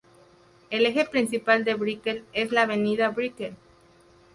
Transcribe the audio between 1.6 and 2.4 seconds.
de Brickell